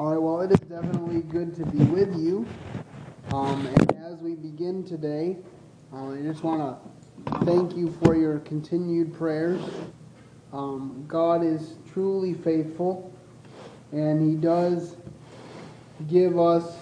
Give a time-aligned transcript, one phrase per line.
[0.00, 2.46] All right, well, it is definitely good to be with you.
[3.34, 5.36] Um, and as we begin today,
[5.92, 9.60] uh, I just want to thank you for your continued prayers.
[10.54, 13.12] Um, God is truly faithful,
[13.92, 14.96] and He does
[16.08, 16.78] give us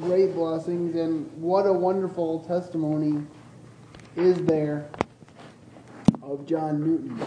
[0.00, 0.96] great blessings.
[0.96, 3.24] And what a wonderful testimony
[4.16, 4.88] is there
[6.20, 7.24] of John Newton.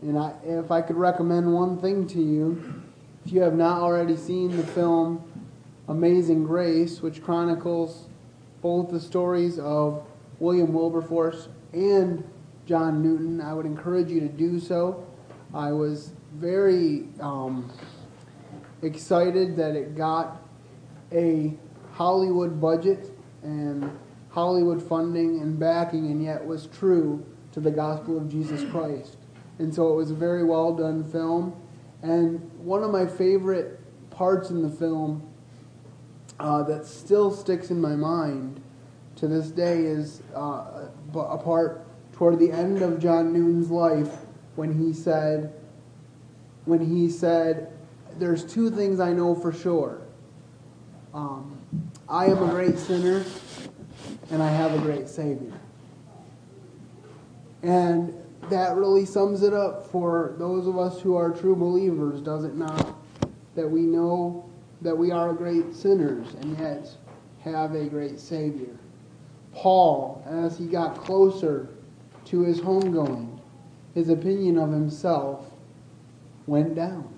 [0.00, 2.77] And I, if I could recommend one thing to you,
[3.28, 5.22] if you have not already seen the film
[5.86, 8.08] Amazing Grace, which chronicles
[8.62, 10.02] both the stories of
[10.38, 12.24] William Wilberforce and
[12.64, 15.06] John Newton, I would encourage you to do so.
[15.52, 17.70] I was very um,
[18.80, 20.40] excited that it got
[21.12, 21.52] a
[21.92, 23.10] Hollywood budget
[23.42, 23.90] and
[24.30, 29.18] Hollywood funding and backing, and yet was true to the gospel of Jesus Christ.
[29.58, 31.54] And so it was a very well done film.
[32.02, 35.28] And one of my favorite parts in the film
[36.38, 38.60] uh, that still sticks in my mind
[39.16, 44.12] to this day is uh, a part toward the end of John Newton's life
[44.54, 45.54] when he said,
[46.64, 47.72] when he said,
[48.18, 50.02] "There's two things I know for sure.
[51.14, 51.58] Um,
[52.08, 53.24] I am a great sinner,
[54.30, 55.52] and I have a great Savior."
[57.62, 58.14] And
[58.50, 62.54] that really sums it up for those of us who are true believers, does it
[62.54, 62.94] not?
[63.54, 64.48] That we know
[64.82, 66.88] that we are great sinners and yet
[67.42, 68.76] have a great Savior.
[69.52, 71.68] Paul, as he got closer
[72.26, 73.40] to his homegoing,
[73.94, 75.50] his opinion of himself
[76.46, 77.12] went down.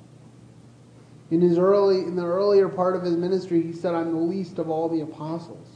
[1.30, 4.58] In his early in the earlier part of his ministry, he said, I'm the least
[4.58, 5.68] of all the apostles.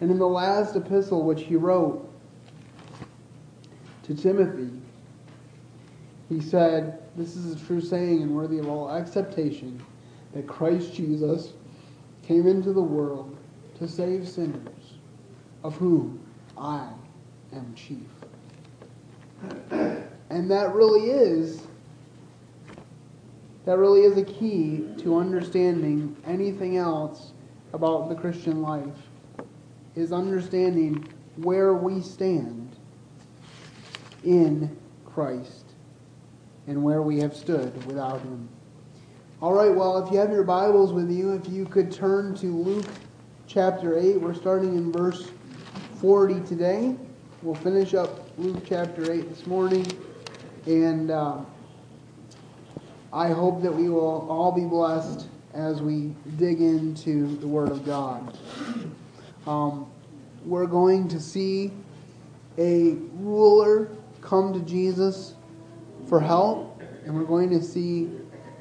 [0.00, 2.11] And in the last epistle which he wrote,
[4.04, 4.70] to Timothy,
[6.28, 9.82] he said, This is a true saying and worthy of all acceptation
[10.34, 11.52] that Christ Jesus
[12.22, 13.36] came into the world
[13.78, 14.94] to save sinners,
[15.64, 16.20] of whom
[16.56, 16.88] I
[17.52, 17.98] am chief.
[20.30, 21.66] And that really is
[23.64, 27.32] that really is a key to understanding anything else
[27.72, 29.08] about the Christian life
[29.94, 31.06] is understanding
[31.36, 32.76] where we stand
[34.24, 35.64] in Christ
[36.66, 38.48] and where we have stood without him.
[39.40, 42.46] All right, well, if you have your Bibles with you, if you could turn to
[42.46, 42.86] Luke
[43.46, 45.30] chapter 8, we're starting in verse
[46.00, 46.96] 40 today.
[47.42, 49.86] We'll finish up Luke chapter 8 this morning,
[50.66, 51.38] and uh,
[53.12, 57.84] I hope that we will all be blessed as we dig into the Word of
[57.84, 58.38] God.
[59.46, 59.90] Um,
[60.44, 61.72] we're going to see
[62.58, 63.90] a ruler
[64.22, 65.34] come to Jesus
[66.08, 68.08] for help, and we're going to see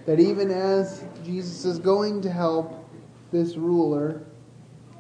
[0.06, 2.90] that even as Jesus is going to help
[3.32, 4.22] this ruler,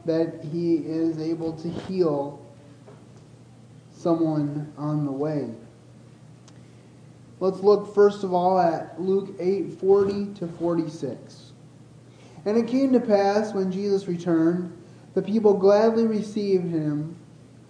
[0.05, 2.43] that he is able to heal
[3.91, 5.49] someone on the way.
[7.39, 11.51] Let's look first of all at Luke 8 40 to 46.
[12.45, 14.75] And it came to pass when Jesus returned,
[15.13, 17.15] the people gladly received him,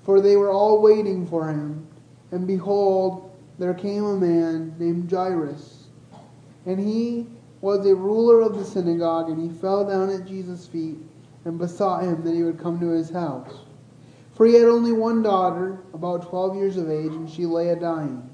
[0.03, 1.87] for they were all waiting for him.
[2.31, 5.87] And behold, there came a man named Jairus,
[6.65, 7.27] and he
[7.61, 10.97] was a ruler of the synagogue, and he fell down at Jesus' feet
[11.45, 13.59] and besought him that he would come to his house.
[14.33, 17.75] For he had only one daughter, about twelve years of age, and she lay a
[17.75, 18.27] dying.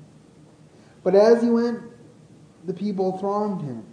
[1.04, 1.82] But as he went,
[2.66, 3.84] the people thronged him.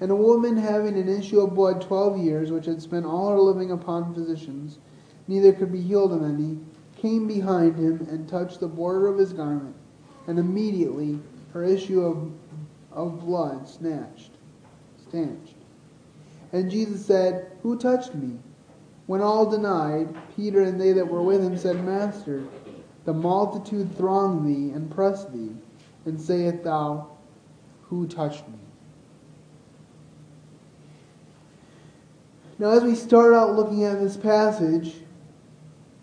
[0.00, 3.40] And a woman having an issue of blood twelve years, which had spent all her
[3.40, 4.78] living upon physicians,
[5.26, 6.58] neither could be healed of any,
[7.00, 9.74] came behind him and touched the border of his garment,
[10.26, 11.18] and immediately
[11.52, 12.30] her issue of,
[12.92, 14.30] of blood snatched,
[15.08, 15.54] stanched.
[16.52, 18.38] And Jesus said, Who touched me?
[19.06, 22.44] When all denied, Peter and they that were with him said, Master,
[23.04, 25.54] the multitude throng thee and press thee,
[26.04, 27.08] and sayest thou,
[27.84, 28.58] Who touched me?
[32.58, 34.94] Now, as we start out looking at this passage,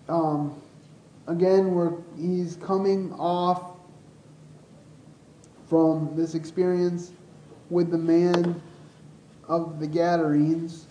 [0.07, 0.59] um,
[1.27, 3.72] again, he's coming off
[5.68, 7.12] from this experience
[7.69, 8.62] with the man
[9.48, 10.86] of the Gadarenes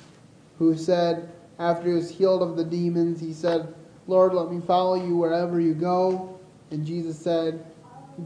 [0.58, 3.72] who said, after he was healed of the demons, he said,
[4.06, 6.38] Lord, let me follow you wherever you go.
[6.70, 7.64] And Jesus said,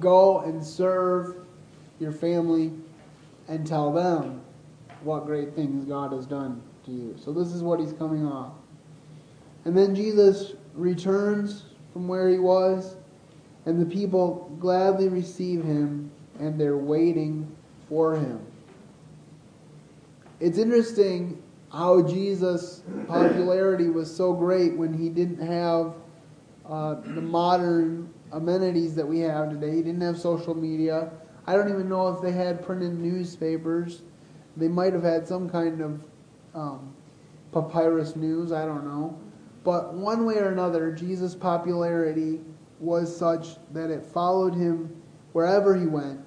[0.01, 1.47] Go and serve
[1.99, 2.73] your family
[3.49, 4.43] and tell them
[5.03, 7.17] what great things God has done to you.
[7.23, 8.53] So, this is what he's coming off.
[9.65, 12.97] And then Jesus returns from where he was,
[13.67, 17.51] and the people gladly receive him, and they're waiting
[17.89, 18.41] for him.
[20.41, 21.43] it's interesting
[21.73, 25.95] how Jesus' popularity was so great when he didn't have
[26.67, 29.75] uh, the modern amenities that we have today.
[29.75, 31.11] He didn't have social media.
[31.47, 34.03] I don't even know if they had printed newspapers.
[34.57, 36.01] They might have had some kind of
[36.55, 36.95] um,
[37.53, 38.53] papyrus news.
[38.53, 39.19] I don't know.
[39.69, 42.41] But one way or another, Jesus' popularity
[42.81, 44.97] was such that it followed him
[45.35, 46.21] wherever he went,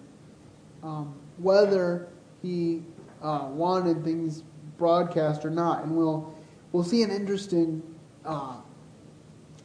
[0.83, 2.09] um, whether
[2.43, 2.83] he
[3.19, 4.43] uh, wanted things
[4.77, 5.83] broadcast or not.
[5.83, 6.37] And we'll
[6.71, 7.81] we'll see an interesting
[8.25, 8.57] uh,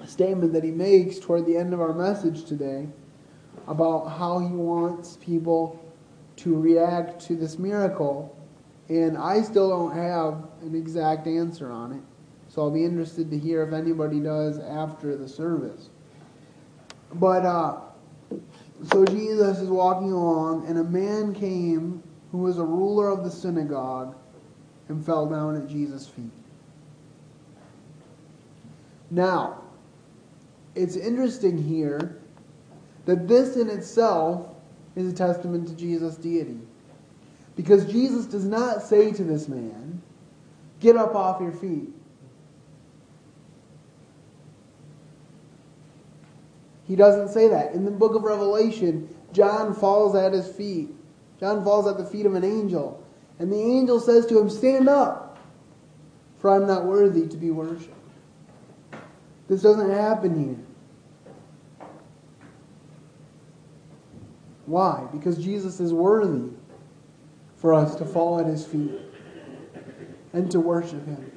[0.07, 2.89] statement that he makes toward the end of our message today
[3.69, 5.79] about how he wants people
[6.37, 8.35] to react to this miracle.
[8.89, 12.03] And I still don't have an exact answer on it.
[12.57, 15.91] So I'll be interested to hear if anybody does after the service.
[17.13, 17.81] But uh,
[18.83, 23.31] so Jesus is walking along, and a man came who was a ruler of the
[23.31, 24.17] synagogue
[24.89, 26.31] and fell down at Jesus' feet.
[29.11, 29.61] Now,
[30.75, 32.17] it's interesting here
[33.05, 34.55] that this in itself
[34.97, 36.59] is a testament to Jesus' deity.
[37.55, 40.01] Because Jesus does not say to this man,
[40.81, 41.96] Get up off your feet.
[46.87, 47.73] He doesn't say that.
[47.73, 50.91] In the book of Revelation, John falls at his feet.
[51.41, 53.05] John falls at the feet of an angel.
[53.39, 55.39] And the angel says to him, Stand up,
[56.39, 57.93] for I'm not worthy to be worshipped.
[59.49, 61.87] This doesn't happen here.
[64.67, 65.07] Why?
[65.13, 66.51] Because Jesus is worthy
[67.57, 68.93] for us to fall at his feet
[70.33, 71.36] and to worship him.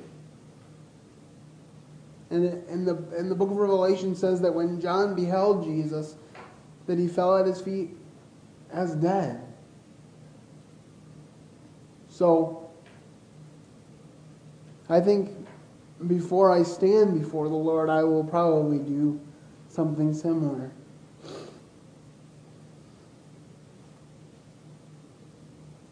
[2.31, 2.45] And,
[2.87, 6.15] the, and the book of Revelation says that when John beheld Jesus,
[6.85, 7.89] that he fell at his feet
[8.71, 9.41] as dead.
[12.09, 12.69] So,
[14.89, 15.29] I think
[16.07, 19.19] before I stand before the Lord, I will probably do
[19.67, 20.71] something similar.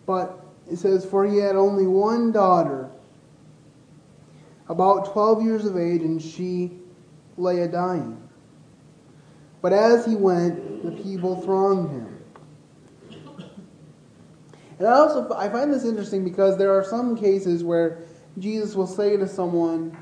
[0.05, 0.39] But
[0.71, 2.89] it says, For he had only one daughter,
[4.69, 6.71] about 12 years of age, and she
[7.37, 8.21] lay a dying.
[9.61, 12.13] But as he went, the people thronged him.
[14.79, 18.03] And I also I find this interesting because there are some cases where
[18.37, 19.97] Jesus will say to someone,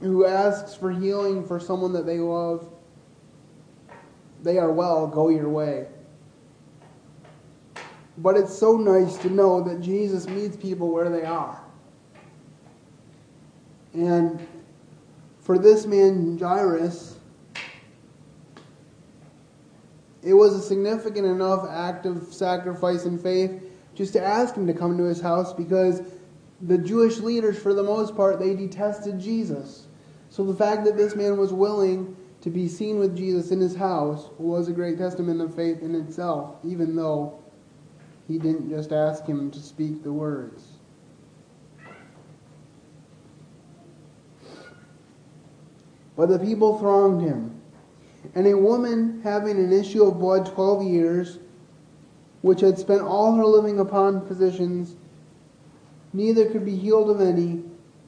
[0.00, 2.68] who asks for healing for someone that they love,
[4.42, 5.86] they are well, go your way.
[8.18, 11.60] But it's so nice to know that Jesus meets people where they are.
[13.92, 14.46] And
[15.40, 17.16] for this man, Jairus,
[20.26, 23.62] It was a significant enough act of sacrifice and faith
[23.94, 26.02] just to ask him to come to his house because
[26.60, 29.86] the Jewish leaders, for the most part, they detested Jesus.
[30.30, 33.76] So the fact that this man was willing to be seen with Jesus in his
[33.76, 37.40] house was a great testament of faith in itself, even though
[38.28, 40.64] he didn't just ask him to speak the words.
[46.16, 47.56] But the people thronged him
[48.34, 51.38] and a woman having an issue of blood twelve years,
[52.42, 54.96] which had spent all her living upon physicians,
[56.12, 57.62] neither could be healed of any,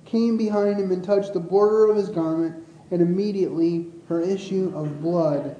[0.05, 5.01] came behind him and touched the border of his garment, and immediately her issue of
[5.01, 5.57] blood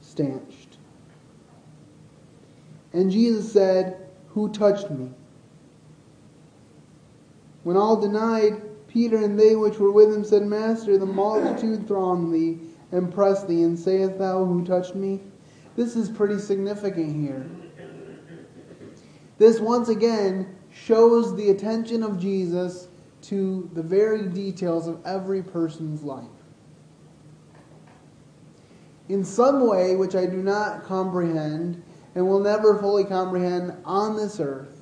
[0.00, 0.59] stanched.
[2.92, 5.10] And Jesus said, Who touched me?
[7.62, 12.32] When all denied, Peter and they which were with him said, Master, the multitude throng
[12.32, 12.58] thee
[12.92, 15.20] and press thee, and sayest thou, Who touched me?
[15.76, 17.46] This is pretty significant here.
[19.38, 22.88] This once again shows the attention of Jesus
[23.22, 26.24] to the very details of every person's life.
[29.08, 31.82] In some way, which I do not comprehend
[32.14, 34.76] and will never fully comprehend on this earth,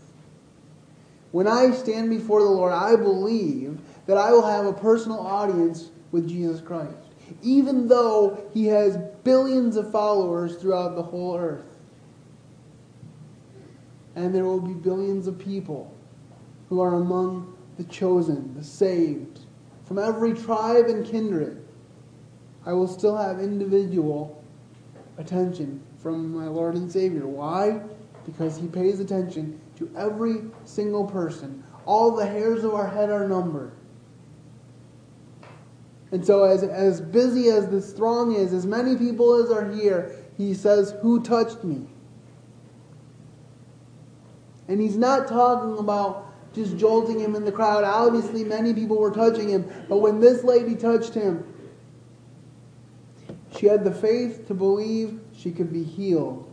[1.30, 5.90] when I stand before the Lord, I believe that I will have a personal audience
[6.10, 7.08] with Jesus Christ
[7.42, 11.64] even though he has billions of followers throughout the whole earth.
[14.16, 15.94] And there will be billions of people
[16.68, 19.40] who are among the chosen, the saved,
[19.84, 21.64] from every tribe and kindred.
[22.66, 24.42] I will still have individual
[25.16, 27.26] attention from my Lord and Savior.
[27.26, 27.80] Why?
[28.24, 31.62] Because he pays attention to every single person.
[31.86, 33.72] All the hairs of our head are numbered.
[36.10, 40.16] And so, as, as busy as this throng is, as many people as are here,
[40.36, 41.86] he says, Who touched me?
[44.68, 47.84] And he's not talking about just jolting him in the crowd.
[47.84, 51.44] Obviously, many people were touching him, but when this lady touched him,
[53.56, 56.52] she had the faith to believe she could be healed,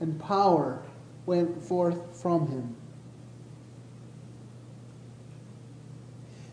[0.00, 0.82] and power
[1.26, 2.76] went forth from him.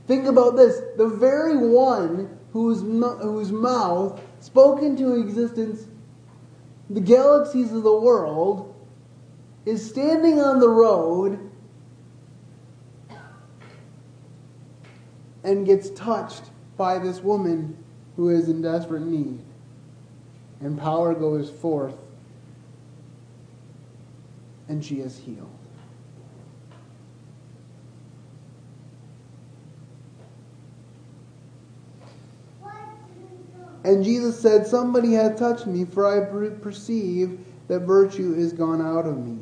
[0.08, 5.88] Think about this the very one whose, whose mouth spoke into existence
[6.90, 8.74] the galaxies of the world
[9.66, 11.38] is standing on the road
[15.44, 17.78] and gets touched by this woman
[18.20, 19.40] who is in desperate need.
[20.60, 21.96] And power goes forth,
[24.68, 25.48] and she is healed.
[33.86, 36.30] And Jesus said, Somebody hath touched me, for I
[36.62, 39.42] perceive that virtue is gone out of me.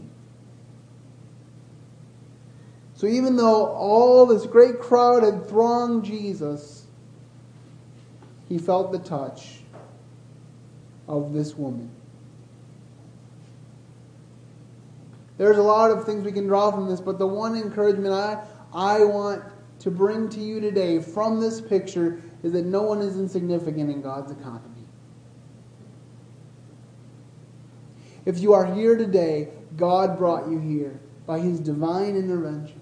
[2.94, 6.77] So even though all this great crowd had thronged Jesus,
[8.50, 9.60] he felt the touch
[11.08, 11.90] of this woman.
[15.38, 18.44] There's a lot of things we can draw from this, but the one encouragement I,
[18.74, 19.44] I want
[19.80, 24.02] to bring to you today from this picture is that no one is insignificant in
[24.02, 24.64] God's economy.
[28.26, 32.80] If you are here today, God brought you here by his divine intervention.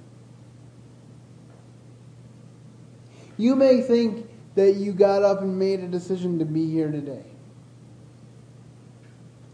[3.38, 4.25] You may think
[4.55, 7.25] that you got up and made a decision to be here today.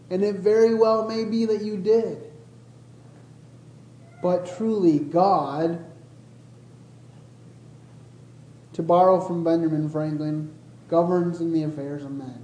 [0.09, 2.31] And it very well may be that you did.
[4.21, 5.83] But truly, God
[8.73, 10.51] to borrow from Benjamin Franklin,
[10.87, 12.43] governs in the affairs of men.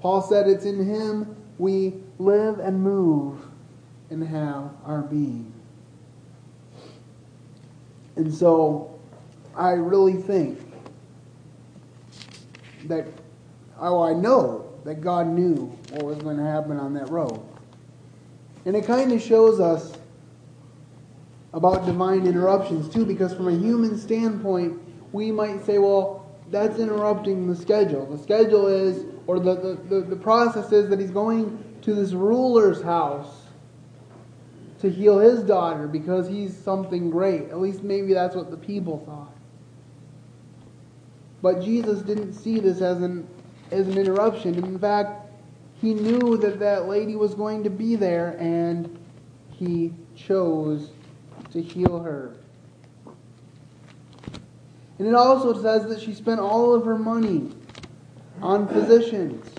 [0.00, 3.40] Paul said it's in him we live and move
[4.10, 5.52] and have our being.
[8.16, 8.93] And so
[9.56, 10.58] I really think
[12.84, 13.06] that,
[13.78, 17.40] oh, I know that God knew what was going to happen on that road.
[18.66, 19.96] And it kind of shows us
[21.52, 24.80] about divine interruptions too, because from a human standpoint,
[25.12, 28.06] we might say, well, that's interrupting the schedule.
[28.06, 32.12] The schedule is, or the, the, the, the process is that he's going to this
[32.12, 33.42] ruler's house
[34.80, 37.48] to heal his daughter because he's something great.
[37.50, 39.32] At least maybe that's what the people thought.
[41.44, 43.28] But Jesus didn't see this as an,
[43.70, 44.54] as an interruption.
[44.64, 45.30] In fact,
[45.78, 48.98] he knew that that lady was going to be there and
[49.50, 50.92] he chose
[51.52, 52.34] to heal her.
[54.98, 57.50] And it also says that she spent all of her money
[58.40, 59.54] on physicians.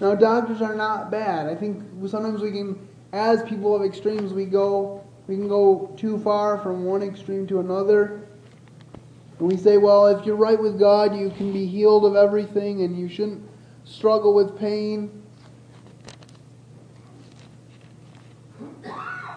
[0.00, 1.46] Now, doctors are not bad.
[1.46, 6.18] I think sometimes we can, as people of extremes, we go, we can go too
[6.18, 8.26] far from one extreme to another.
[9.42, 12.82] And we say, well, if you're right with God, you can be healed of everything
[12.82, 13.42] and you shouldn't
[13.82, 15.10] struggle with pain.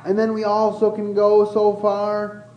[0.06, 2.48] And then we also can go so far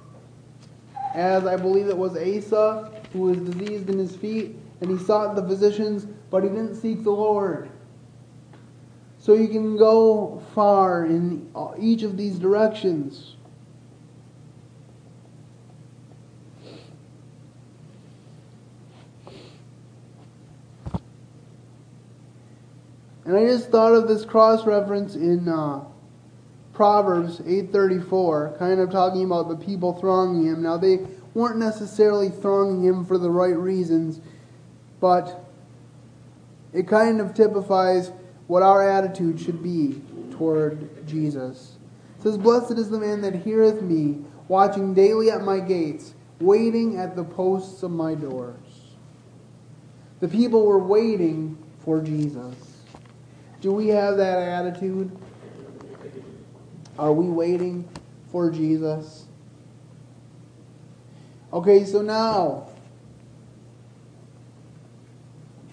[1.14, 5.34] as I believe it was Asa, who was diseased in his feet, and he sought
[5.34, 7.70] the physicians, but he didn't seek the Lord.
[9.18, 13.36] So you can go far in each of these directions.
[23.28, 25.84] And I just thought of this cross reference in uh,
[26.72, 30.62] Proverbs 8:34, kind of talking about the people thronging him.
[30.62, 34.22] Now they weren't necessarily thronging him for the right reasons,
[34.98, 35.44] but
[36.72, 38.12] it kind of typifies
[38.46, 41.76] what our attitude should be toward Jesus.
[42.16, 46.96] It says, Blessed is the man that heareth me, watching daily at my gates, waiting
[46.96, 48.56] at the posts of my doors.
[50.20, 52.67] The people were waiting for Jesus.
[53.60, 55.16] Do we have that attitude?
[56.98, 57.88] Are we waiting
[58.30, 59.26] for Jesus?
[61.52, 62.68] Okay, so now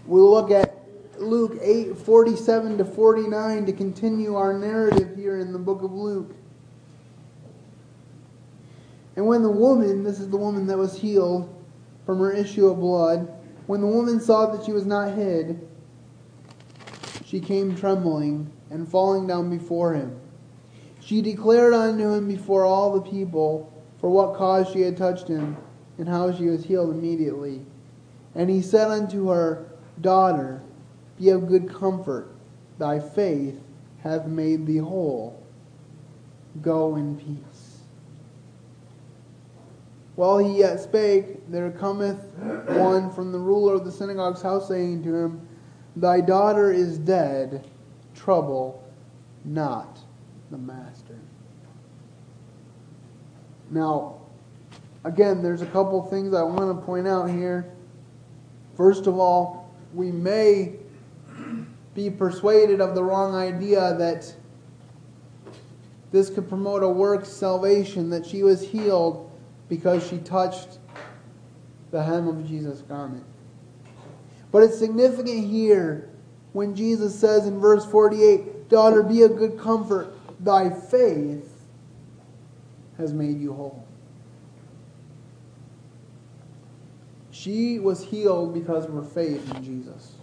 [0.06, 0.74] we'll look at
[1.18, 6.36] Luke 8 47 to 49 to continue our narrative here in the book of Luke.
[9.16, 11.52] And when the woman, this is the woman that was healed
[12.06, 13.32] from her issue of blood,
[13.68, 15.68] when the woman saw that she was not hid,
[17.26, 20.20] she came trembling and falling down before him.
[21.02, 25.58] She declared unto him before all the people for what cause she had touched him,
[25.98, 27.62] and how she was healed immediately.
[28.36, 29.66] And he said unto her,
[30.02, 30.62] Daughter,
[31.18, 32.30] be of good comfort,
[32.78, 33.60] thy faith
[34.04, 35.42] hath made thee whole.
[36.62, 37.80] Go in peace.
[40.16, 42.24] While he yet spake, there cometh
[42.68, 45.48] one from the ruler of the synagogue's house, saying to him,
[45.96, 47.66] Thy daughter is dead,
[48.14, 48.84] trouble
[49.46, 50.00] not
[50.52, 51.18] the master.
[53.70, 54.22] Now,
[55.04, 57.72] again, there's a couple things I want to point out here.
[58.76, 60.74] First of all, we may
[61.94, 64.36] be persuaded of the wrong idea that
[66.12, 69.32] this could promote a work salvation, that she was healed
[69.70, 70.80] because she touched
[71.92, 73.24] the hem of Jesus' garment.
[74.56, 76.08] But it's significant here
[76.54, 81.52] when Jesus says in verse 48, Daughter, be of good comfort, thy faith
[82.98, 83.86] has made you whole.
[87.32, 90.14] She was healed because of her faith in Jesus.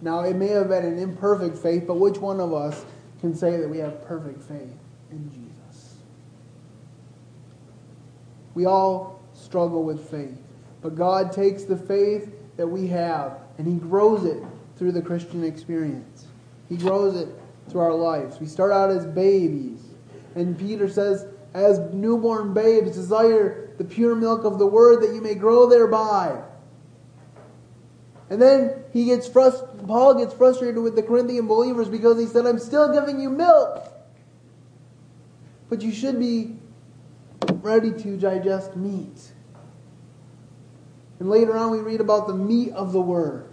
[0.00, 2.84] Now, it may have been an imperfect faith, but which one of us
[3.20, 4.74] can say that we have perfect faith
[5.12, 5.98] in Jesus?
[8.54, 10.42] We all struggle with faith,
[10.82, 14.42] but God takes the faith that we have and He grows it
[14.76, 16.26] through the Christian experience.
[16.68, 17.28] He grows it
[17.68, 18.40] through our lives.
[18.40, 19.80] We start out as babies,
[20.34, 25.20] and Peter says, as newborn babes, desire the pure milk of the word that you
[25.20, 26.42] may grow thereby.
[28.30, 32.46] And then he gets frust- Paul gets frustrated with the Corinthian believers because he said,
[32.46, 33.92] I'm still giving you milk.
[35.68, 36.56] But you should be
[37.56, 39.32] ready to digest meat.
[41.22, 43.46] And later on, we read about the meat of the word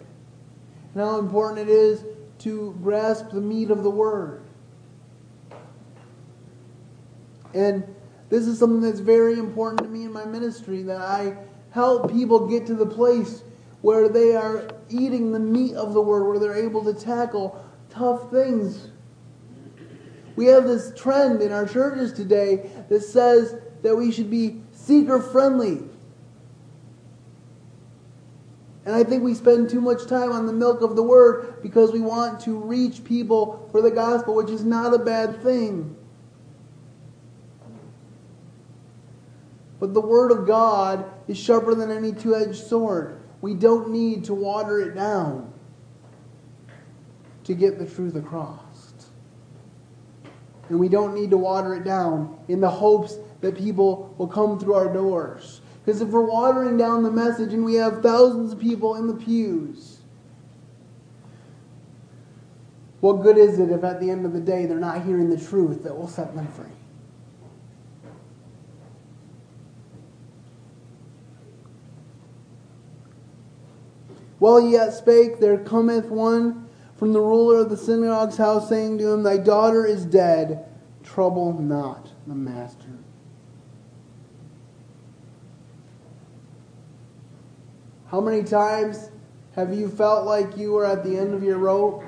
[0.96, 2.04] and how important it is
[2.40, 4.42] to grasp the meat of the word.
[7.54, 7.84] And
[8.30, 11.38] this is something that's very important to me in my ministry that I
[11.70, 13.44] help people get to the place
[13.82, 18.32] where they are eating the meat of the word, where they're able to tackle tough
[18.32, 18.90] things.
[20.36, 23.54] We have this trend in our churches today that says
[23.84, 25.84] that we should be seeker friendly.
[28.90, 31.92] And I think we spend too much time on the milk of the word because
[31.92, 35.96] we want to reach people for the gospel, which is not a bad thing.
[39.80, 43.22] But the word of God is sharper than any two edged sword.
[43.42, 45.54] We don't need to water it down
[47.44, 48.94] to get the truth across.
[50.70, 54.58] And we don't need to water it down in the hopes that people will come
[54.58, 55.59] through our doors.
[55.90, 59.16] Because if we're watering down the message and we have thousands of people in the
[59.16, 59.98] pews,
[63.00, 65.44] what good is it if at the end of the day they're not hearing the
[65.44, 66.68] truth that will set them free?
[74.38, 79.00] While he yet spake, there cometh one from the ruler of the synagogue's house, saying
[79.00, 80.68] to him, Thy daughter is dead,
[81.02, 82.89] trouble not the master.
[88.12, 89.12] How many times
[89.56, 92.04] have you felt like you were at the end of your rope?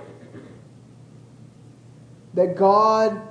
[2.34, 3.22] That God.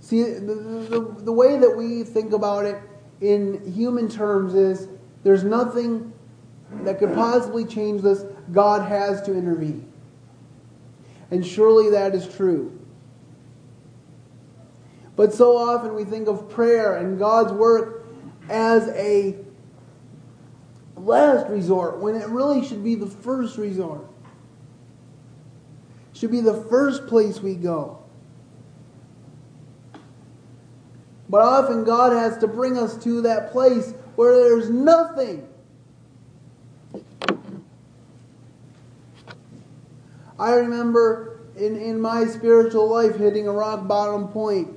[0.00, 0.54] See, the,
[0.88, 2.76] the, the way that we think about it
[3.20, 4.88] in human terms is
[5.22, 6.12] there's nothing
[6.82, 8.24] that could possibly change this.
[8.50, 9.92] God has to intervene.
[11.30, 12.76] And surely that is true.
[15.14, 18.06] But so often we think of prayer and God's work
[18.48, 19.36] as a
[21.08, 24.06] last resort when it really should be the first resort.
[26.12, 28.02] Should be the first place we go.
[31.28, 35.46] But often God has to bring us to that place where there's nothing.
[40.38, 44.68] I remember in, in my spiritual life hitting a rock bottom point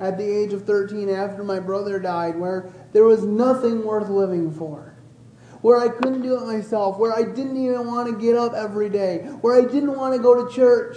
[0.00, 4.50] at the age of 13 after my brother died, where there was nothing worth living
[4.50, 4.91] for.
[5.62, 8.88] Where I couldn't do it myself, where I didn't even want to get up every
[8.88, 10.96] day, where I didn't want to go to church.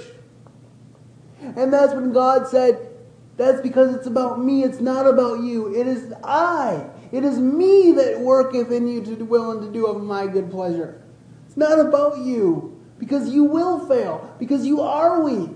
[1.39, 2.89] And that's when God said,
[3.37, 5.73] That's because it's about me, it's not about you.
[5.75, 6.89] It is I.
[7.11, 10.49] It is me that worketh in you to will and to do of my good
[10.49, 11.01] pleasure.
[11.45, 15.51] It's not about you, because you will fail, because you are weak.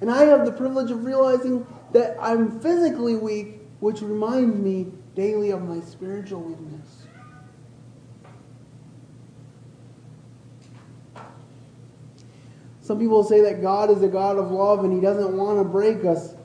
[0.00, 5.50] And I have the privilege of realizing that I'm physically weak, which reminds me daily
[5.50, 7.06] of my spiritual weakness.
[12.80, 15.64] Some people say that God is a God of love and He doesn't want to
[15.64, 16.36] break us.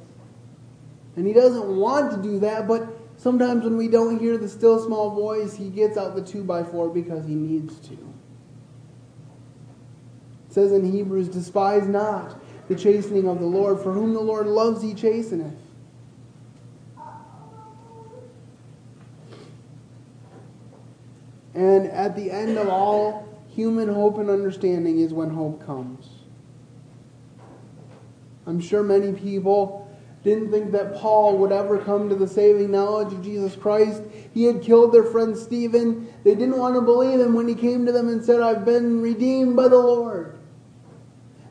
[1.15, 4.83] And he doesn't want to do that, but sometimes when we don't hear the still
[4.83, 7.93] small voice, he gets out the two by four because he needs to.
[7.93, 14.47] It says in Hebrews, despise not the chastening of the Lord, for whom the Lord
[14.47, 15.57] loves he chasteneth.
[21.53, 26.07] And at the end of all human hope and understanding is when hope comes.
[28.47, 29.81] I'm sure many people
[30.23, 34.03] didn't think that Paul would ever come to the saving knowledge of Jesus Christ.
[34.33, 36.13] He had killed their friend Stephen.
[36.23, 39.01] They didn't want to believe him when he came to them and said, I've been
[39.01, 40.37] redeemed by the Lord.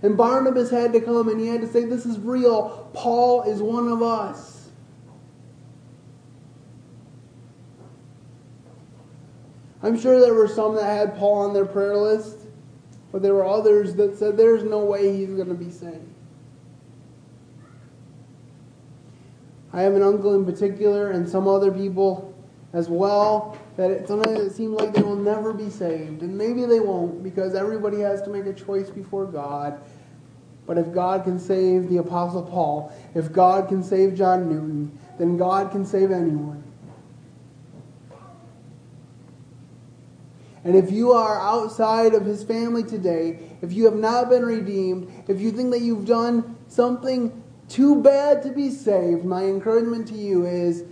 [0.03, 2.91] And Barnabas had to come and he had to say, This is real.
[2.95, 4.60] Paul is one of us.
[9.83, 12.39] I'm sure there were some that had Paul on their prayer list,
[13.13, 16.07] but there were others that said, There's no way he's going to be saved.
[19.73, 22.35] I have an uncle in particular, and some other people
[22.73, 26.23] as well, that it, sometimes it seems like they will never be saved.
[26.23, 29.81] And maybe they won't, because everybody has to make a choice before God.
[30.67, 35.37] But if God can save the Apostle Paul, if God can save John Newton, then
[35.37, 36.63] God can save anyone.
[40.65, 45.11] And if you are outside of his family today, if you have not been redeemed,
[45.27, 50.15] if you think that you've done something too bad to be saved, my encouragement to
[50.15, 50.85] you is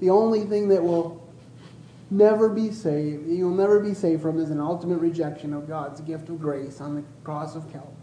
[0.00, 1.20] the only thing that will
[2.10, 6.28] never be saved, you'll never be saved from, is an ultimate rejection of God's gift
[6.28, 7.94] of grace on the cross of Calvary.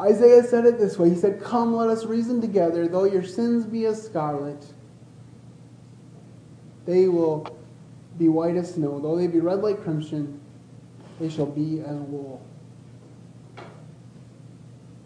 [0.00, 2.88] Isaiah said it this way He said, Come, let us reason together.
[2.88, 4.71] Though your sins be as scarlet,
[6.86, 7.46] they will
[8.18, 8.98] be white as snow.
[8.98, 10.40] Though they be red like crimson,
[11.20, 12.44] they shall be as wool.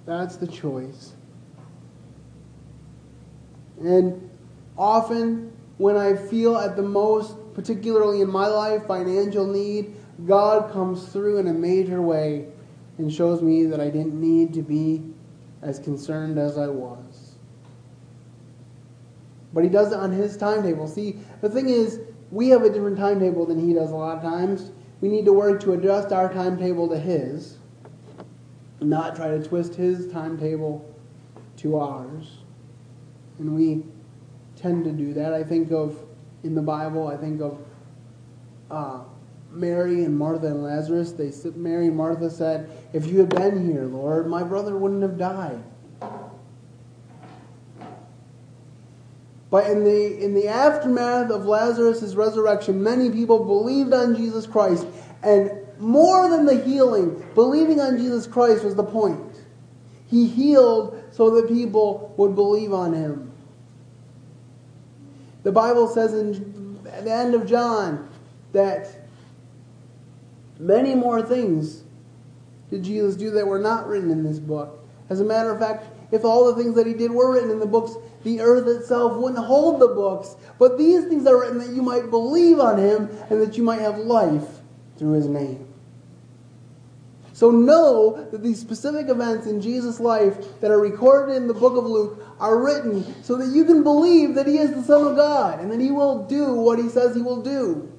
[0.06, 1.14] That's the choice.
[3.80, 4.30] And
[4.78, 9.94] often, when I feel at the most, particularly in my life, financial need,
[10.26, 12.46] God comes through in a major way
[12.98, 15.02] and shows me that I didn't need to be
[15.60, 17.35] as concerned as I was.
[19.52, 20.88] But He does it on His timetable.
[20.88, 24.22] See, the thing is, we have a different timetable than He does a lot of
[24.22, 24.72] times.
[25.00, 27.58] We need to work to adjust our timetable to His
[28.80, 30.94] not try to twist his timetable
[31.58, 32.38] to ours.
[33.38, 33.84] And we
[34.56, 35.32] tend to do that.
[35.32, 35.98] I think of,
[36.42, 37.58] in the Bible, I think of
[38.70, 39.00] uh,
[39.50, 41.12] Mary and Martha and Lazarus.
[41.12, 45.18] They Mary and Martha said, If you had been here, Lord, my brother wouldn't have
[45.18, 45.62] died.
[49.56, 54.86] But in the, in the aftermath of Lazarus' resurrection, many people believed on Jesus Christ
[55.22, 59.18] and more than the healing, believing on Jesus Christ was the point.
[60.08, 63.32] He healed so that people would believe on him.
[65.42, 68.10] The Bible says in the end of John
[68.52, 69.08] that
[70.58, 71.82] many more things
[72.68, 74.86] did Jesus do that were not written in this book.
[75.08, 77.60] As a matter of fact, if all the things that he did were written in
[77.60, 77.92] the books,
[78.24, 80.34] the earth itself wouldn't hold the books.
[80.58, 83.80] But these things are written that you might believe on him and that you might
[83.80, 84.48] have life
[84.98, 85.66] through his name.
[87.32, 91.76] So know that these specific events in Jesus' life that are recorded in the book
[91.76, 95.16] of Luke are written so that you can believe that he is the Son of
[95.16, 97.92] God and that he will do what he says he will do.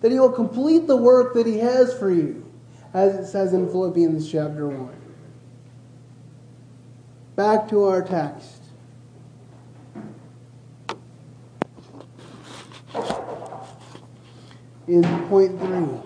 [0.00, 2.50] That he will complete the work that he has for you,
[2.94, 5.05] as it says in Philippians chapter 1.
[7.36, 8.62] Back to our text.
[14.88, 16.00] In point three.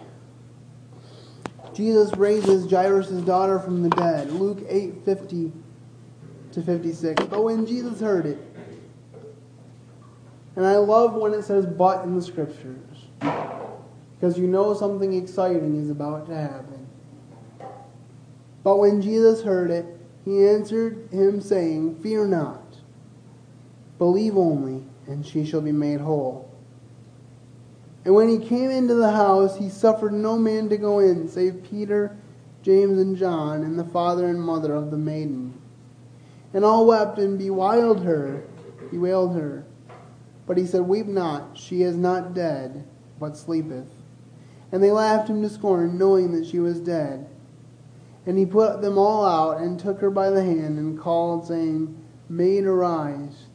[1.73, 4.33] Jesus raises Jairus' daughter from the dead.
[4.33, 5.53] Luke 8 50
[6.53, 7.27] to 56.
[7.27, 8.39] But when Jesus heard it,
[10.57, 15.81] and I love when it says but in the scriptures, because you know something exciting
[15.81, 16.89] is about to happen.
[18.65, 20.00] But when Jesus heard it,
[20.31, 22.77] he answered him, saying, Fear not,
[23.99, 26.49] believe only, and she shall be made whole.
[28.05, 31.65] And when he came into the house, he suffered no man to go in, save
[31.65, 32.17] Peter,
[32.63, 35.61] James, and John, and the father and mother of the maiden.
[36.55, 38.45] And all wept and bewailed her,
[38.91, 39.65] bewailed her.
[40.47, 42.87] But he said, Weep not, she is not dead,
[43.19, 43.89] but sleepeth.
[44.73, 47.29] And they laughed him to scorn, knowing that she was dead.
[48.31, 52.01] And he put them all out, and took her by the hand, and called, saying,
[52.29, 53.47] Maid, arise.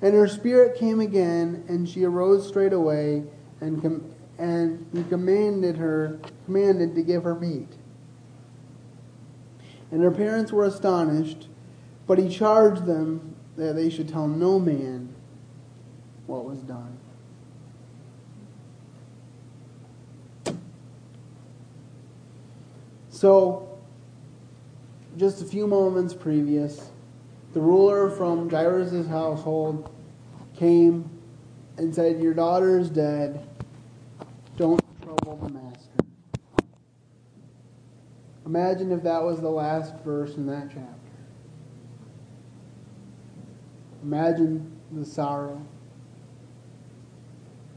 [0.00, 3.24] And her spirit came again, and she arose straightway
[3.60, 7.66] and, com- and he commanded her commanded to give her meat.
[9.90, 11.48] And her parents were astonished,
[12.06, 15.12] But he charged them that they should tell no man
[16.28, 16.96] what was done.
[23.08, 23.66] So,
[25.20, 26.90] just a few moments previous,
[27.52, 29.94] the ruler from Jairus' household
[30.56, 31.10] came
[31.76, 33.46] and said, Your daughter is dead.
[34.56, 35.90] Don't trouble the master.
[38.46, 40.88] Imagine if that was the last verse in that chapter.
[44.02, 45.60] Imagine the sorrow,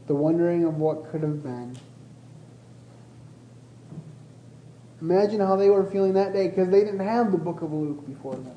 [0.06, 1.76] the wondering of what could have been.
[5.04, 8.06] Imagine how they were feeling that day because they didn't have the book of Luke
[8.06, 8.56] before them.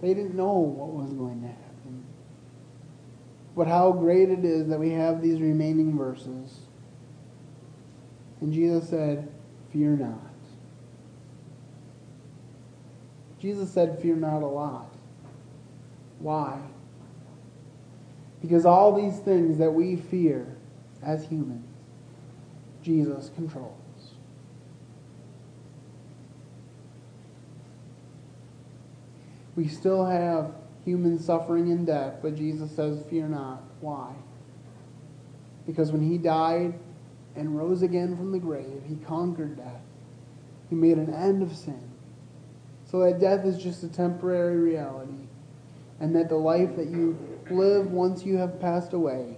[0.00, 2.04] They didn't know what was going to happen.
[3.56, 6.60] But how great it is that we have these remaining verses.
[8.40, 9.32] And Jesus said,
[9.72, 10.20] Fear not.
[13.40, 14.94] Jesus said, Fear not a lot.
[16.20, 16.60] Why?
[18.40, 20.56] Because all these things that we fear
[21.02, 21.66] as humans,
[22.80, 23.74] Jesus controls.
[29.56, 30.52] We still have
[30.84, 33.62] human suffering and death, but Jesus says, Fear not.
[33.80, 34.14] Why?
[35.66, 36.78] Because when he died
[37.36, 39.80] and rose again from the grave, he conquered death.
[40.68, 41.90] He made an end of sin.
[42.90, 45.28] So that death is just a temporary reality.
[46.00, 47.18] And that the life that you
[47.50, 49.36] live once you have passed away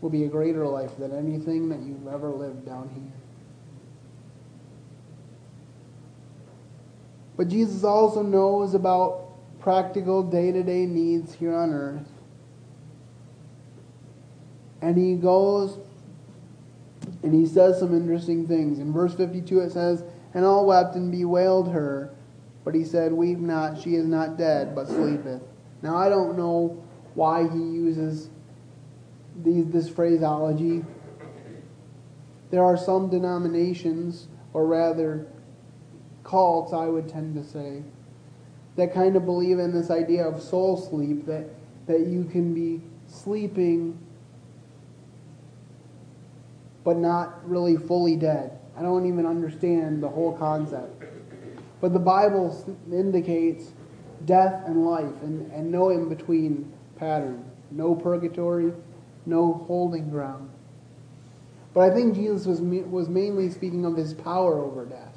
[0.00, 3.25] will be a greater life than anything that you've ever lived down here.
[7.36, 9.26] But Jesus also knows about
[9.60, 12.08] practical day to day needs here on earth.
[14.80, 15.78] And he goes
[17.22, 18.78] and he says some interesting things.
[18.78, 22.14] In verse 52 it says, And all wept and bewailed her.
[22.64, 25.42] But he said, Weep not, she is not dead, but sleepeth.
[25.82, 26.82] Now I don't know
[27.14, 28.28] why he uses
[29.42, 30.84] these, this phraseology.
[32.50, 35.26] There are some denominations, or rather
[36.26, 37.82] cults, I would tend to say,
[38.76, 41.46] that kind of believe in this idea of soul sleep, that,
[41.86, 43.98] that you can be sleeping
[46.84, 48.58] but not really fully dead.
[48.76, 51.04] I don't even understand the whole concept.
[51.80, 53.72] But the Bible indicates
[54.24, 58.72] death and life and, and no in between pattern, no purgatory,
[59.24, 60.48] no holding ground.
[61.74, 65.15] But I think Jesus was, was mainly speaking of his power over death.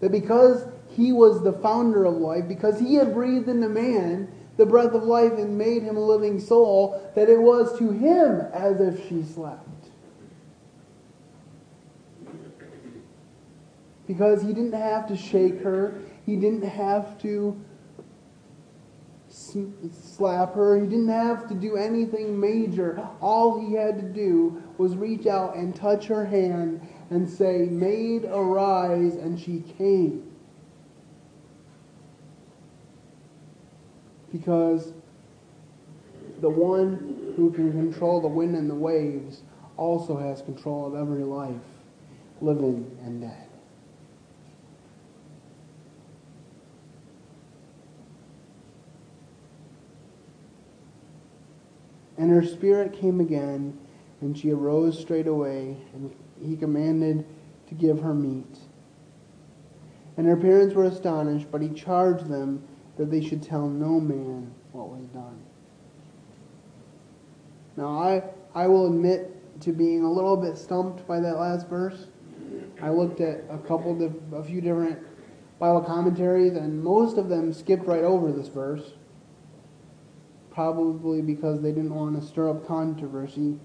[0.00, 4.66] That because he was the founder of life, because he had breathed into man the
[4.66, 8.80] breath of life and made him a living soul, that it was to him as
[8.80, 9.68] if she slept.
[14.06, 17.60] Because he didn't have to shake her, he didn't have to
[19.28, 23.06] slap her, he didn't have to do anything major.
[23.20, 26.80] All he had to do was reach out and touch her hand
[27.10, 30.30] and say, Maid, arise, and she came.
[34.32, 34.92] Because
[36.40, 39.42] the one who can control the wind and the waves
[39.76, 41.54] also has control of every life,
[42.40, 43.46] living and dead.
[52.18, 53.78] And her spirit came again,
[54.22, 56.14] and she arose straightway, and
[56.46, 57.24] he commanded
[57.68, 58.58] to give her meat.
[60.16, 62.62] And her parents were astonished, but he charged them
[62.96, 65.38] that they should tell no man what was done.
[67.76, 68.22] Now, I,
[68.54, 72.06] I will admit to being a little bit stumped by that last verse.
[72.80, 74.98] I looked at a couple, of, a few different
[75.58, 78.92] Bible commentaries, and most of them skipped right over this verse,
[80.50, 83.58] probably because they didn't want to stir up controversy.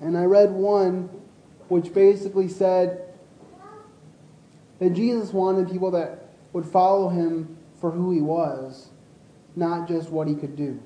[0.00, 1.08] And I read one
[1.68, 3.14] which basically said
[4.78, 8.90] that Jesus wanted people that would follow him for who he was,
[9.56, 10.80] not just what he could do.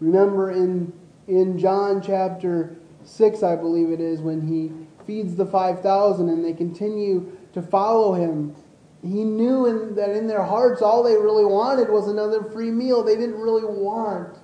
[0.00, 0.92] Remember in,
[1.28, 4.72] in John chapter 6, I believe it is, when he
[5.06, 8.54] feeds the 5,000 and they continue to follow him.
[9.02, 13.02] He knew in, that in their hearts all they really wanted was another free meal.
[13.02, 14.38] They didn't really want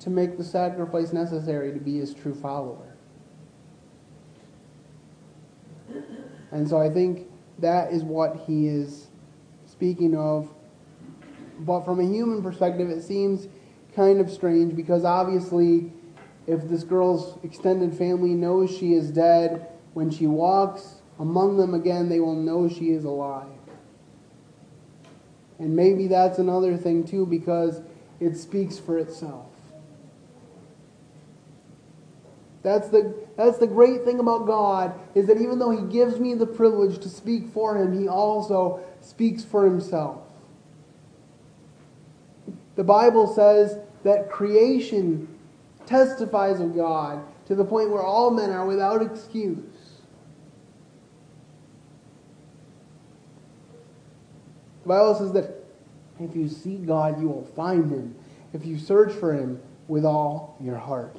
[0.00, 2.89] to make the sacrifice necessary to be his true follower.
[6.52, 9.08] And so I think that is what he is
[9.66, 10.48] speaking of.
[11.60, 13.48] But from a human perspective, it seems
[13.94, 15.92] kind of strange because obviously,
[16.46, 22.08] if this girl's extended family knows she is dead, when she walks among them again,
[22.08, 23.46] they will know she is alive.
[25.58, 27.82] And maybe that's another thing too, because
[28.18, 29.46] it speaks for itself.
[32.62, 36.34] That's the, that's the great thing about God, is that even though He gives me
[36.34, 40.22] the privilege to speak for Him, He also speaks for Himself.
[42.76, 45.28] The Bible says that creation
[45.86, 49.58] testifies of God to the point where all men are without excuse.
[54.82, 55.64] The Bible says that
[56.20, 58.14] if you seek God, you will find Him
[58.52, 61.16] if you search for Him with all your heart.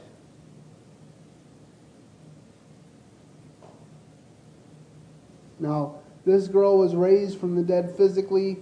[5.62, 8.58] Now, this girl was raised from the dead physically,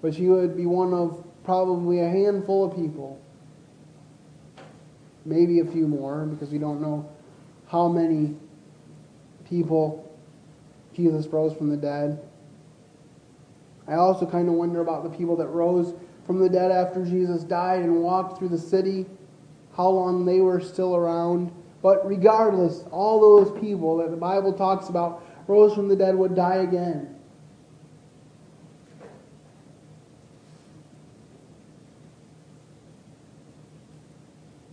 [0.00, 3.20] but she would be one of probably a handful of people.
[5.24, 7.08] Maybe a few more, because we don't know
[7.68, 8.34] how many
[9.48, 10.10] people
[10.94, 12.20] Jesus rose from the dead.
[13.86, 15.94] I also kind of wonder about the people that rose
[16.26, 19.06] from the dead after Jesus died and walked through the city,
[19.76, 21.52] how long they were still around.
[21.82, 26.36] But regardless, all those people that the Bible talks about rose from the dead would
[26.36, 27.16] die again.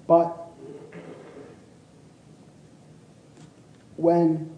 [0.06, 0.38] But
[3.96, 4.52] when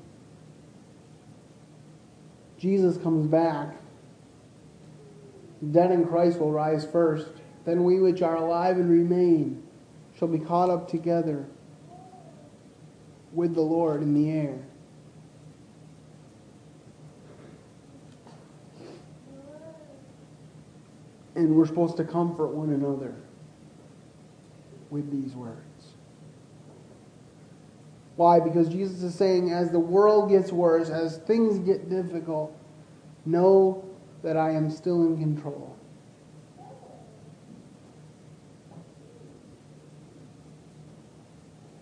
[2.58, 3.76] Jesus comes back,
[5.62, 7.28] the dead in Christ will rise first.
[7.66, 9.64] Then we which are alive and remain
[10.18, 11.46] shall be caught up together
[13.34, 14.60] with the Lord in the air.
[21.36, 23.15] And we're supposed to comfort one another
[24.89, 25.58] with these words.
[28.17, 28.39] Why?
[28.39, 32.56] Because Jesus is saying, as the world gets worse, as things get difficult,
[33.26, 33.84] know
[34.22, 35.70] that I am still in control.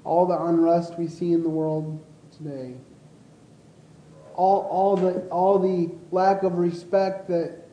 [0.10, 2.04] All the unrest we see in the world
[2.36, 2.74] today,
[4.34, 7.68] all, all, the, all the lack of respect that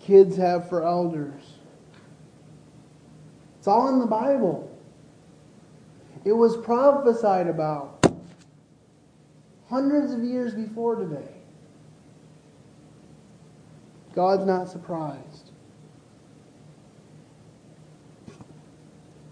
[0.00, 1.44] kids have for elders,
[3.56, 4.76] it's all in the Bible.
[6.24, 8.04] It was prophesied about
[9.68, 11.30] hundreds of years before today.
[14.12, 15.52] God's not surprised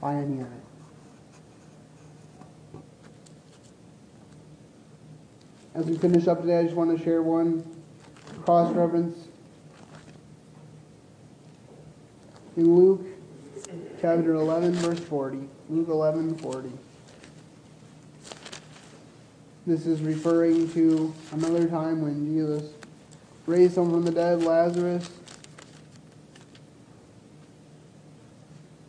[0.00, 0.57] by any of it.
[5.78, 7.64] As we finish up today, I just want to share one
[8.44, 9.28] cross reference.
[12.56, 13.06] In Luke
[14.00, 15.38] chapter 11, verse 40.
[15.70, 16.72] Luke 11, 40.
[19.68, 22.72] This is referring to another time when Jesus
[23.46, 25.08] raised someone from the dead, Lazarus.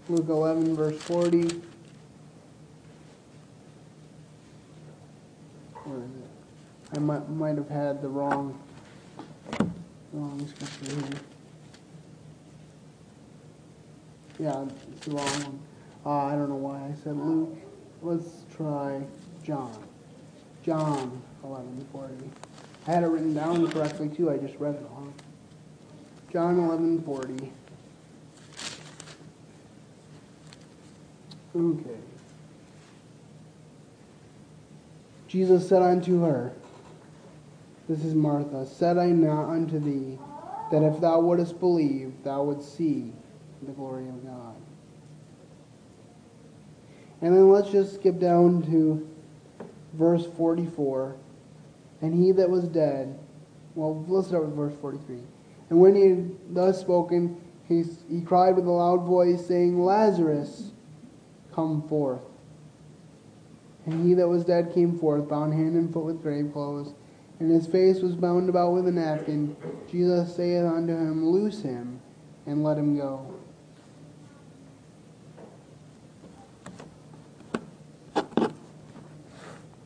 [0.08, 1.38] Luke 11, verse 40.
[5.84, 6.30] Where is it?
[6.95, 8.60] I might, might have had the wrong,
[10.12, 11.19] wrong scripture here.
[14.39, 15.60] Yeah, it's the wrong one.
[16.06, 17.58] Uh, I don't know why I said Luke.
[18.02, 19.02] Let's try
[19.43, 19.78] John.
[20.63, 22.10] John 11:40.
[22.88, 25.13] I had it written down correctly too, I just read it wrong.
[26.32, 27.52] John 11:40.
[31.56, 31.99] Okay.
[35.28, 36.54] Jesus said unto her,
[37.89, 40.19] This is Martha, said I not unto thee,
[40.71, 43.12] that if thou wouldest believe, thou wouldst see
[43.63, 44.56] the glory of God.
[47.23, 49.10] And then let's just skip down to
[49.93, 51.15] verse 44.
[52.02, 53.17] And he that was dead,
[53.73, 55.17] well, let's start with verse 43.
[55.71, 60.73] And when he had thus spoken, he, he cried with a loud voice, saying, Lazarus,
[61.54, 62.21] come forth.
[63.88, 66.93] And he that was dead came forth, bound hand and foot with grave clothes,
[67.39, 69.55] and his face was bound about with a napkin.
[69.89, 72.01] Jesus saith unto him, Loose him,
[72.45, 73.33] and let him go.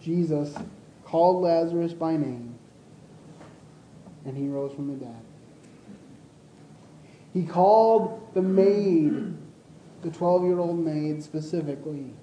[0.01, 0.53] Jesus
[1.05, 2.55] called Lazarus by name,
[4.25, 5.21] and he rose from the dead.
[7.33, 9.33] He called the maid,
[10.01, 12.13] the 12 year old maid specifically,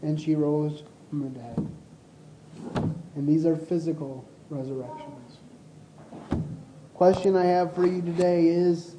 [0.00, 1.70] and she rose from the dead.
[3.14, 5.38] And these are physical resurrections.
[6.94, 8.96] Question I have for you today is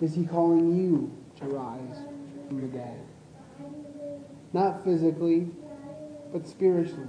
[0.00, 1.98] Is he calling you to rise
[2.48, 3.00] from the dead?
[4.52, 5.48] Not physically,
[6.32, 7.08] but spiritually.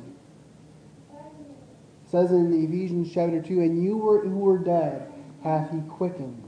[1.12, 5.12] It says in Ephesians chapter 2, and you were, who were dead
[5.44, 6.44] hath he quickened.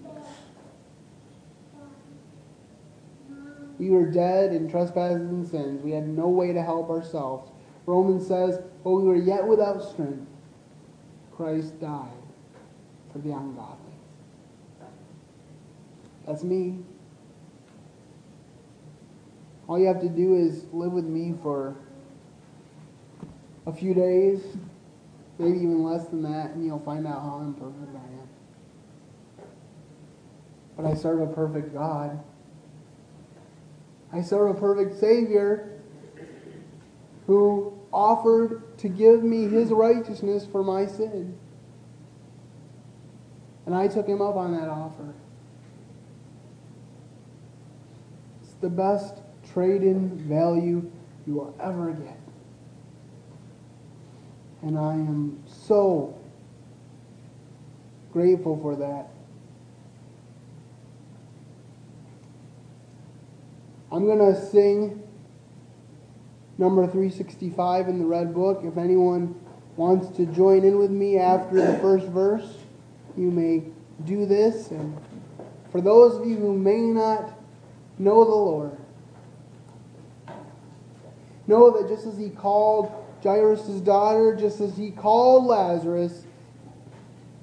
[3.77, 5.81] We were dead in trespasses and sins.
[5.81, 7.48] We had no way to help ourselves.
[7.89, 10.27] Romans says, while we were yet without strength,
[11.35, 12.11] Christ died
[13.11, 13.93] for the ungodly.
[16.27, 16.77] That's me.
[19.67, 21.75] All you have to do is live with me for
[23.65, 24.39] a few days,
[25.39, 29.47] maybe even less than that, and you'll find out how imperfect I am.
[30.77, 32.23] But I serve a perfect God.
[34.13, 35.81] I serve a perfect Savior
[37.25, 41.37] who offered to give me his righteousness for my sin.
[43.65, 45.13] And I took him up on that offer.
[48.41, 49.21] It's the best
[49.53, 50.89] trade in value
[51.27, 52.19] you will ever get.
[54.61, 56.19] And I am so
[58.11, 59.09] grateful for that.
[63.91, 65.01] I'm going to sing
[66.59, 68.61] number 365 in the Red Book.
[68.65, 69.33] If anyone
[69.77, 72.57] wants to join in with me after the first verse,
[73.15, 73.63] you may
[74.05, 74.69] do this.
[74.71, 74.99] And
[75.71, 77.31] for those of you who may not
[77.97, 78.77] know the Lord,
[81.47, 82.91] know that just as he called
[83.23, 86.25] Jairus' daughter, just as he called Lazarus,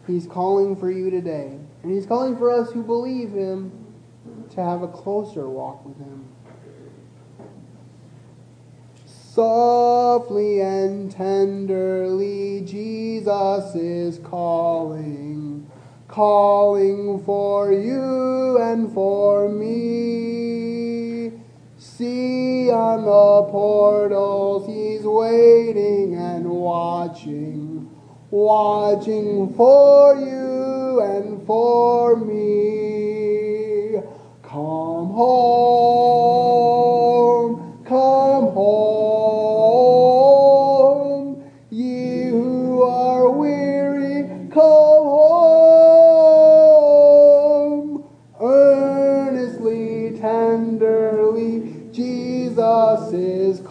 [0.07, 1.59] he's calling for you today.
[1.83, 3.73] And he's calling for us who believe him
[4.51, 6.36] to have a closer walk with him.
[9.37, 15.71] Softly and tenderly, Jesus is calling,
[16.09, 21.33] calling for you and for me.
[21.77, 27.91] See on the portals, he's waiting and watching,
[28.31, 34.01] watching for you and for me.
[34.43, 36.06] Come home,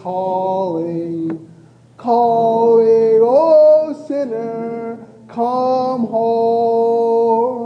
[0.06, 1.50] calling,
[1.96, 7.60] calling, oh sinner, come home.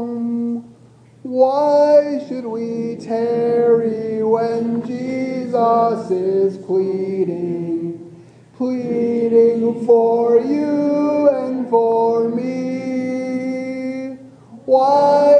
[1.22, 8.24] Why should we tarry when Jesus is pleading,
[8.56, 14.16] pleading for you and for me?
[14.64, 15.39] Why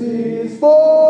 [0.00, 1.05] mercies for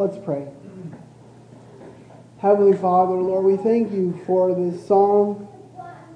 [0.00, 0.48] Let's pray.
[2.38, 5.46] Heavenly Father, Lord, we thank you for this song.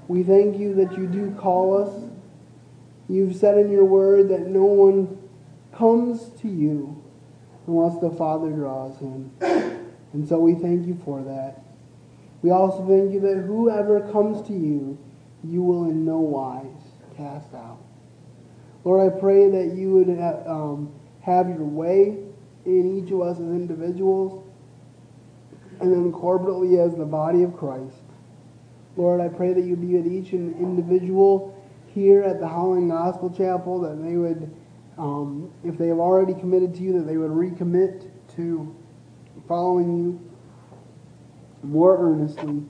[0.09, 2.11] We thank you that you do call us.
[3.11, 5.19] You've said in your word that no one
[5.77, 7.05] comes to you
[7.67, 9.31] unless the Father draws him.
[10.15, 11.63] And so we thank you for that.
[12.41, 14.97] We also thank you that whoever comes to you,
[15.47, 16.65] you will in no wise
[17.19, 17.81] cast out.
[18.83, 22.25] Lord, I pray that you would have, um, have your way
[22.67, 24.43] in each of us as individuals
[25.81, 27.97] and then corporately as the body of Christ.
[28.97, 31.51] Lord, I pray that you be with each individual
[31.95, 34.55] here at the Howling Gospel Chapel, that they would,
[34.99, 38.75] um, if they have already committed to you, that they would recommit to
[39.49, 40.31] following you
[41.63, 42.63] more earnestly,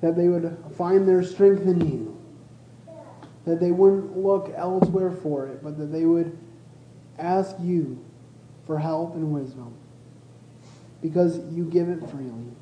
[0.00, 2.16] that they would find their strength in you,
[3.44, 6.36] that they wouldn't look elsewhere for it, but that they would
[7.18, 8.04] ask you
[8.68, 9.74] for help and wisdom
[11.00, 12.52] because you give it freely.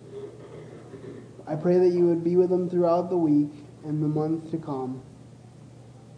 [1.49, 3.51] I pray that you would be with them throughout the week
[3.85, 5.03] and the months to come.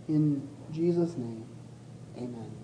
[0.09, 1.47] In Jesus' name,
[2.19, 2.55] amen.